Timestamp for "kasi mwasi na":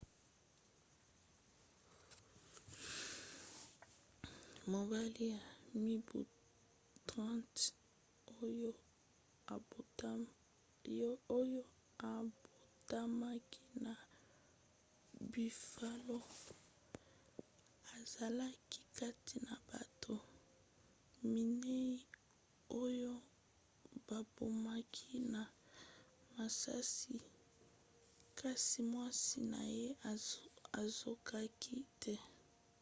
28.39-29.61